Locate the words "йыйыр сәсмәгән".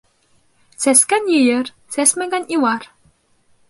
1.35-2.53